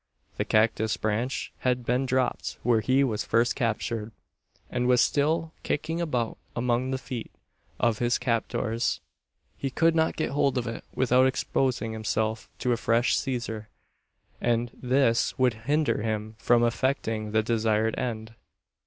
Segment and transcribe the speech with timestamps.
[0.37, 4.11] The cactus branch had been dropped where he was first captured,
[4.67, 7.29] and was still kicking about among the feet
[7.79, 8.99] of his captors.
[9.59, 13.69] He could not get hold of it, without exposing himself to a fresh seizure,
[14.41, 18.33] and this would hinder him from effecting the desired end.